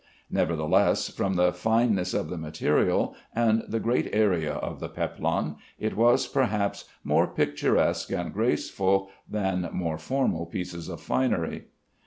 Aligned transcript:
Nevertheless, 0.31 1.09
from 1.09 1.35
the 1.35 1.53
fineness 1.53 2.15
of 2.15 2.27
the 2.27 2.37
material 2.39 3.15
and 3.35 3.61
the 3.67 3.79
great 3.79 4.09
area 4.11 4.53
of 4.53 4.79
the 4.79 4.89
peplon, 4.89 5.57
it 5.77 5.95
was, 5.95 6.25
perhaps, 6.25 6.85
more 7.03 7.27
picturesque 7.27 8.09
and 8.11 8.33
graceful 8.33 9.11
than 9.29 9.69
more 9.71 9.99
formal 9.99 10.47
pieces 10.47 10.89
of 10.89 11.01
finery. 11.01 11.65